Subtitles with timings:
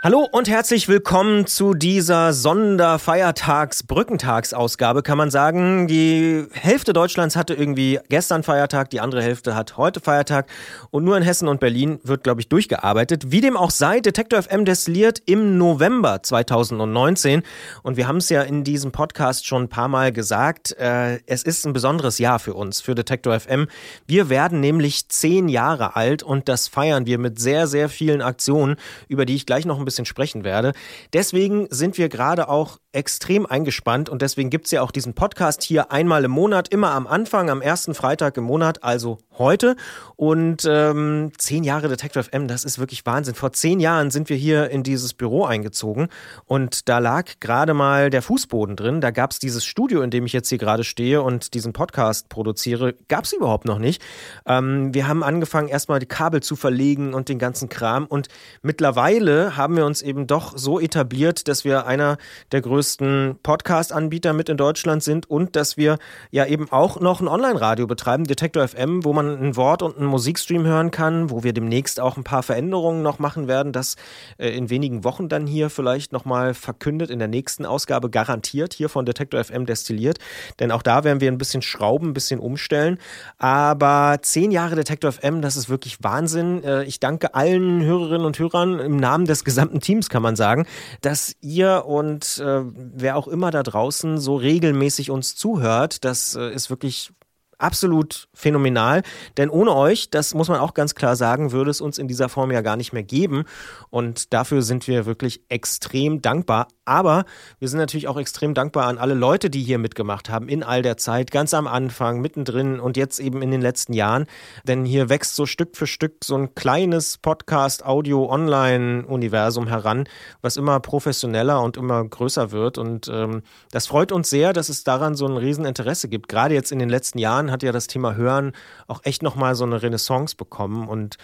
[0.00, 5.88] Hallo und herzlich willkommen zu dieser Sonderfeiertags-Brückentagsausgabe, kann man sagen.
[5.88, 10.46] Die Hälfte Deutschlands hatte irgendwie gestern Feiertag, die andere Hälfte hat heute Feiertag
[10.92, 13.32] und nur in Hessen und Berlin wird, glaube ich, durchgearbeitet.
[13.32, 17.42] Wie dem auch sei, Detektor FM destilliert im November 2019
[17.82, 21.42] und wir haben es ja in diesem Podcast schon ein paar Mal gesagt, äh, es
[21.42, 23.66] ist ein besonderes Jahr für uns, für Detektor FM.
[24.06, 28.76] Wir werden nämlich zehn Jahre alt und das feiern wir mit sehr, sehr vielen Aktionen,
[29.08, 30.72] über die ich gleich noch ein bisschen sprechen werde.
[31.12, 35.62] Deswegen sind wir gerade auch extrem eingespannt und deswegen gibt es ja auch diesen Podcast
[35.62, 39.76] hier einmal im Monat, immer am Anfang, am ersten Freitag im Monat, also heute.
[40.16, 43.36] Und ähm, zehn Jahre Detective FM, das ist wirklich Wahnsinn.
[43.36, 46.08] Vor zehn Jahren sind wir hier in dieses Büro eingezogen
[46.44, 49.00] und da lag gerade mal der Fußboden drin.
[49.00, 52.28] Da gab es dieses Studio, in dem ich jetzt hier gerade stehe und diesen Podcast
[52.28, 54.02] produziere, gab es überhaupt noch nicht.
[54.44, 58.26] Ähm, wir haben angefangen, erstmal die Kabel zu verlegen und den ganzen Kram und
[58.62, 62.18] mittlerweile haben wir uns eben doch so etabliert, dass wir einer
[62.50, 65.98] der größten größten Podcast-Anbieter mit in Deutschland sind und dass wir
[66.30, 70.06] ja eben auch noch ein Online-Radio betreiben, Detektor FM, wo man ein Wort und einen
[70.06, 73.96] Musikstream hören kann, wo wir demnächst auch ein paar Veränderungen noch machen werden, das
[74.38, 78.88] äh, in wenigen Wochen dann hier vielleicht nochmal verkündet, in der nächsten Ausgabe garantiert hier
[78.88, 80.16] von Detektor FM destilliert,
[80.58, 82.96] denn auch da werden wir ein bisschen schrauben, ein bisschen umstellen,
[83.36, 86.64] aber zehn Jahre Detektor FM, das ist wirklich Wahnsinn.
[86.64, 90.66] Äh, ich danke allen Hörerinnen und Hörern im Namen des gesamten Teams, kann man sagen,
[91.02, 96.52] dass ihr und äh, wer auch immer da draußen so regelmäßig uns zuhört, das äh,
[96.52, 97.12] ist wirklich
[97.58, 99.02] absolut phänomenal.
[99.36, 102.28] Denn ohne euch, das muss man auch ganz klar sagen, würde es uns in dieser
[102.28, 103.44] Form ja gar nicht mehr geben.
[103.90, 106.68] Und dafür sind wir wirklich extrem dankbar.
[106.84, 107.24] Aber
[107.58, 110.80] wir sind natürlich auch extrem dankbar an alle Leute, die hier mitgemacht haben, in all
[110.80, 114.24] der Zeit, ganz am Anfang, mittendrin und jetzt eben in den letzten Jahren.
[114.64, 120.08] Denn hier wächst so Stück für Stück so ein kleines Podcast-Audio-Online-Universum heran,
[120.40, 122.78] was immer professioneller und immer größer wird.
[122.78, 126.28] Und ähm, das freut uns sehr, dass es daran so ein Rieseninteresse gibt.
[126.28, 128.52] Gerade jetzt in den letzten Jahren Jahren hat ja das Thema Hören
[128.86, 130.88] auch echt nochmal so eine Renaissance bekommen.
[130.88, 131.16] Und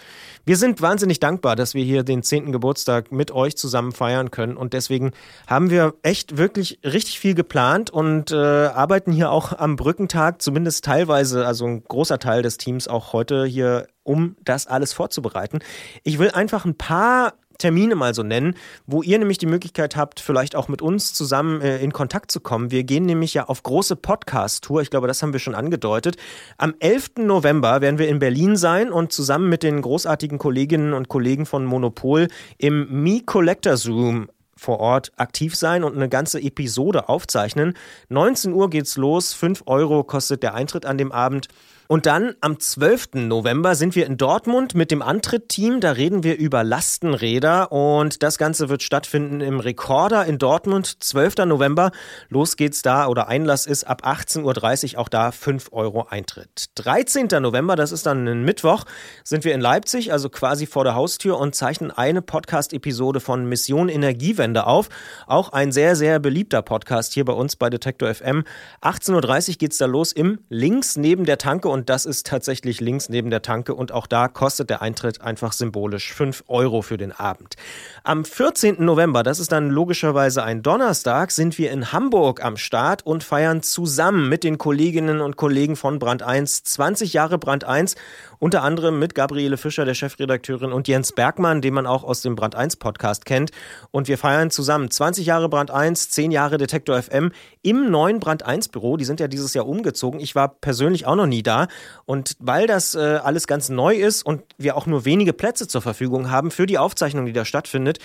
[0.45, 2.51] wir sind wahnsinnig dankbar, dass wir hier den 10.
[2.51, 4.57] Geburtstag mit euch zusammen feiern können.
[4.57, 5.11] Und deswegen
[5.47, 10.83] haben wir echt wirklich richtig viel geplant und äh, arbeiten hier auch am Brückentag, zumindest
[10.85, 15.59] teilweise, also ein großer Teil des Teams auch heute hier um das alles vorzubereiten.
[16.03, 18.55] Ich will einfach ein paar Termine mal so nennen,
[18.85, 22.39] wo ihr nämlich die Möglichkeit habt, vielleicht auch mit uns zusammen äh, in Kontakt zu
[22.39, 22.71] kommen.
[22.71, 24.81] Wir gehen nämlich ja auf große Podcast-Tour.
[24.81, 26.17] Ich glaube, das haben wir schon angedeutet.
[26.57, 27.11] Am 11.
[27.19, 31.65] November werden wir in Berlin sein und zusammen mit den großartigen Kolleginnen und Kollegen von
[31.65, 32.27] Monopol
[32.57, 34.27] im Me Collectors Room
[34.57, 37.73] vor Ort aktiv sein und eine ganze Episode aufzeichnen.
[38.09, 41.47] 19 Uhr geht's los, 5 Euro kostet der Eintritt an dem Abend.
[41.87, 43.09] Und dann am 12.
[43.13, 45.81] November sind wir in Dortmund mit dem Antritt-Team.
[45.81, 51.03] Da reden wir über Lastenräder und das Ganze wird stattfinden im Rekorder in Dortmund.
[51.03, 51.45] 12.
[51.45, 51.91] November.
[52.29, 54.99] Los geht's da oder Einlass ist ab 18.30 Uhr.
[54.99, 56.71] Auch da 5 Euro Eintritt.
[56.75, 57.27] 13.
[57.39, 58.85] November, das ist dann ein Mittwoch,
[59.23, 63.89] sind wir in Leipzig, also quasi vor der Haustür und zeichnen eine Podcast-Episode von Mission
[63.89, 64.89] Energiewende auf.
[65.27, 68.43] Auch ein sehr, sehr beliebter Podcast hier bei uns bei Detektor FM.
[68.81, 73.09] 18.30 Uhr geht's da los im links neben der Tanke und das ist tatsächlich links
[73.09, 77.11] neben der Tanke und auch da kostet der Eintritt einfach symbolisch 5 Euro für den
[77.11, 77.57] Abend.
[78.05, 78.77] Am 14.
[78.79, 83.61] November, das ist dann logischerweise ein Donnerstag, sind wir in Hamburg am Start und feiern
[83.61, 87.95] zusammen mit den Kolleginnen und Kollegen von Brand 1 20 Jahre Brand 1
[88.39, 92.35] unter anderem mit Gabriele Fischer, der Chefredakteurin, und Jens Bergmann, den man auch aus dem
[92.35, 93.51] Brand 1 Podcast kennt.
[93.91, 97.31] Und wir feiern zusammen 20 Jahre Brand 1, 10 Jahre Detektor FM
[97.61, 98.97] im neuen Brand 1 Büro.
[98.97, 100.19] Die sind ja dieses Jahr umgezogen.
[100.19, 101.64] Ich war persönlich auch noch nie da.
[102.05, 105.81] Und weil das äh, alles ganz neu ist und wir auch nur wenige Plätze zur
[105.81, 107.99] Verfügung haben für die Aufzeichnung, die da stattfindet,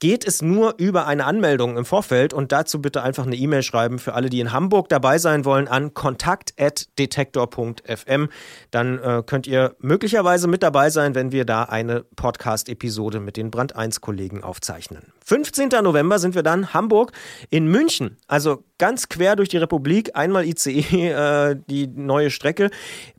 [0.00, 3.98] geht es nur über eine Anmeldung im Vorfeld und dazu bitte einfach eine E-Mail schreiben
[3.98, 8.28] für alle, die in Hamburg dabei sein wollen an kontakt@detektor.fm.
[8.70, 13.50] Dann äh, könnt ihr möglicherweise mit dabei sein, wenn wir da eine Podcast-Episode mit den
[13.50, 15.12] Brand 1 Kollegen aufzeichnen.
[15.26, 15.68] 15.
[15.82, 17.12] November sind wir dann Hamburg
[17.50, 20.80] in München, also ganz quer durch die Republik, einmal ICE,
[21.10, 22.70] äh, die neue Strecke.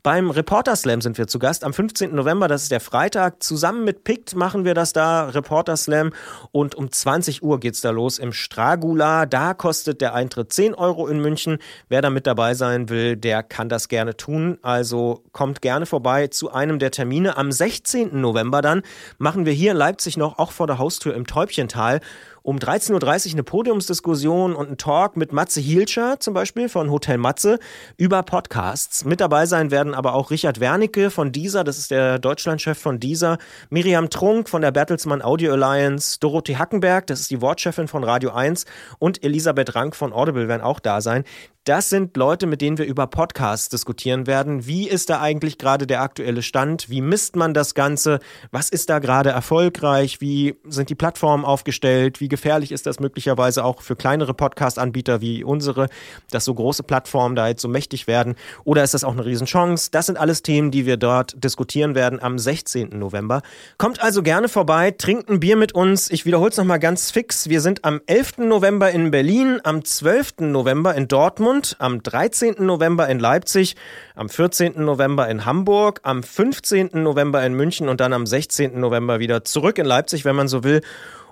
[0.02, 2.14] Beim Reporter Slam sind wir zu Gast am 15.
[2.14, 3.42] November, das ist der Freitag.
[3.42, 6.12] Zusammen mit PICT machen wir das da, Reporter Slam.
[6.50, 9.26] Und um 20 Uhr geht's da los im Stragula.
[9.26, 11.58] Da kostet der Eintritt 10 Euro in München.
[11.88, 14.58] Wer da mit dabei sein will, der kann das gerne tun.
[14.62, 17.36] Also kommt gerne vorbei zu einem der Termine.
[17.36, 18.20] Am 16.
[18.20, 18.82] November dann
[19.18, 22.00] machen wir hier in Leipzig noch, auch vor der Haustür im Täubchental,
[22.44, 27.16] Um 13.30 Uhr eine Podiumsdiskussion und ein Talk mit Matze Hielscher zum Beispiel von Hotel
[27.16, 27.60] Matze
[27.96, 29.04] über Podcasts.
[29.04, 32.98] Mit dabei sein werden aber auch Richard Wernicke von dieser, das ist der Deutschlandchef von
[32.98, 33.38] dieser,
[33.70, 38.32] Miriam Trunk von der Bertelsmann Audio Alliance, Dorothee Hackenberg, das ist die Wortchefin von Radio
[38.32, 38.66] 1
[38.98, 41.22] und Elisabeth Rank von Audible werden auch da sein.
[41.64, 44.66] Das sind Leute, mit denen wir über Podcasts diskutieren werden.
[44.66, 46.90] Wie ist da eigentlich gerade der aktuelle Stand?
[46.90, 48.18] Wie misst man das Ganze?
[48.50, 50.20] Was ist da gerade erfolgreich?
[50.20, 52.20] Wie sind die Plattformen aufgestellt?
[52.20, 55.86] Wie gefährlich ist das möglicherweise auch für kleinere Podcast-Anbieter wie unsere,
[56.32, 58.34] dass so große Plattformen da jetzt so mächtig werden?
[58.64, 59.92] Oder ist das auch eine Riesenchance?
[59.92, 62.88] Das sind alles Themen, die wir dort diskutieren werden am 16.
[62.98, 63.40] November.
[63.78, 66.10] Kommt also gerne vorbei, trinkt ein Bier mit uns.
[66.10, 67.48] Ich wiederhole es nochmal ganz fix.
[67.48, 68.38] Wir sind am 11.
[68.38, 70.40] November in Berlin, am 12.
[70.40, 72.54] November in Dortmund Dortmund, am 13.
[72.60, 73.76] November in Leipzig,
[74.14, 74.82] am 14.
[74.82, 76.90] November in Hamburg, am 15.
[76.94, 78.80] November in München und dann am 16.
[78.80, 80.80] November wieder zurück in Leipzig, wenn man so will.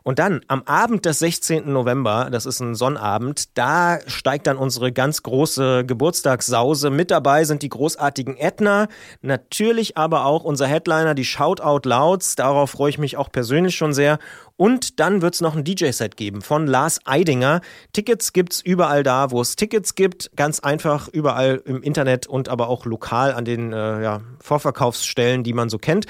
[0.02, 1.72] Und dann am Abend des 16.
[1.72, 6.90] November, das ist ein Sonnabend, da steigt dann unsere ganz große Geburtstagssause.
[6.90, 8.88] Mit dabei sind die großartigen Ätna,
[9.22, 12.34] natürlich aber auch unser Headliner, die Shoutout Louds.
[12.36, 14.18] Darauf freue ich mich auch persönlich schon sehr.
[14.60, 17.62] Und dann wird es noch ein DJ-Set geben von Lars Eidinger.
[17.94, 20.32] Tickets gibt's überall da, wo es Tickets gibt.
[20.36, 25.54] Ganz einfach überall im Internet und aber auch lokal an den äh, ja, Vorverkaufsstellen, die
[25.54, 26.04] man so kennt.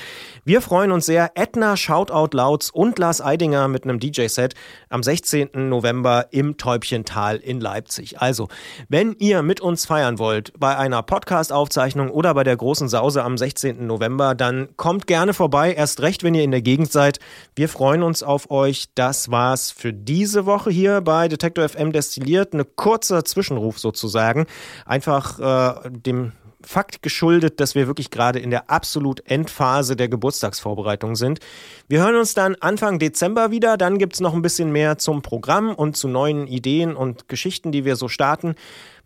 [0.44, 1.30] Wir freuen uns sehr.
[1.36, 4.54] Edna Shoutout Louds und Lars Eidinger mit einem DJ-Set
[4.88, 5.50] am 16.
[5.68, 8.20] November im Täubchental in Leipzig.
[8.20, 8.48] Also,
[8.88, 13.38] wenn ihr mit uns feiern wollt bei einer Podcast-Aufzeichnung oder bei der großen Sause am
[13.38, 13.86] 16.
[13.86, 15.72] November, dann kommt gerne vorbei.
[15.72, 17.20] Erst recht, wenn ihr in der Gegend seid.
[17.54, 18.86] Wir freuen uns auf auf euch.
[18.94, 22.54] Das war's für diese Woche hier bei Detektor FM destilliert.
[22.54, 24.46] Eine kurzer Zwischenruf sozusagen.
[24.86, 26.32] Einfach äh, dem
[26.62, 31.40] Fakt geschuldet, dass wir wirklich gerade in der absolut Endphase der Geburtstagsvorbereitung sind.
[31.88, 33.78] Wir hören uns dann Anfang Dezember wieder.
[33.78, 37.84] Dann gibt's noch ein bisschen mehr zum Programm und zu neuen Ideen und Geschichten, die
[37.84, 38.54] wir so starten.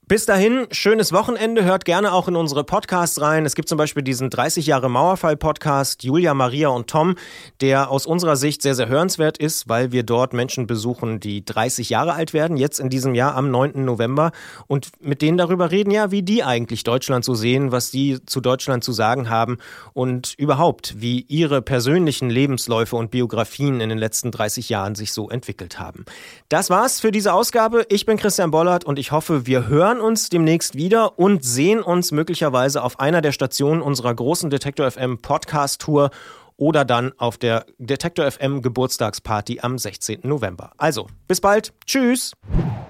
[0.07, 1.65] Bis dahin, schönes Wochenende.
[1.65, 3.47] Hört gerne auch in unsere Podcasts rein.
[3.47, 7.15] Es gibt zum Beispiel diesen 30 Jahre Mauerfall-Podcast Julia, Maria und Tom,
[7.63, 11.89] der aus unserer Sicht sehr, sehr hörenswert ist, weil wir dort Menschen besuchen, die 30
[11.89, 13.83] Jahre alt werden, jetzt in diesem Jahr am 9.
[13.83, 14.33] November
[14.67, 18.43] und mit denen darüber reden, ja, wie die eigentlich Deutschland so sehen, was die zu
[18.43, 19.57] Deutschland zu sagen haben
[19.95, 25.31] und überhaupt, wie ihre persönlichen Lebensläufe und Biografien in den letzten 30 Jahren sich so
[25.31, 26.05] entwickelt haben.
[26.51, 27.87] Das war's für diese Ausgabe.
[27.89, 31.81] Ich bin Christian Bollert und ich hoffe, wir hören hören uns demnächst wieder und sehen
[31.81, 36.11] uns möglicherweise auf einer der Stationen unserer großen Detektor FM Podcast Tour
[36.57, 40.21] oder dann auf der Detektor FM Geburtstagsparty am 16.
[40.25, 40.73] November.
[40.79, 41.73] Also, bis bald.
[41.87, 42.33] Tschüss.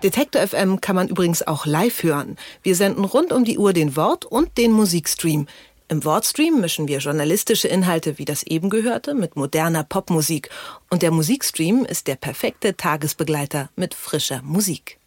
[0.03, 2.37] Detektor FM kann man übrigens auch live hören.
[2.63, 5.47] Wir senden rund um die Uhr den Wort- und den Musikstream.
[5.89, 10.49] Im Wortstream mischen wir journalistische Inhalte wie das eben gehörte mit moderner Popmusik.
[10.89, 14.99] Und der Musikstream ist der perfekte Tagesbegleiter mit frischer Musik.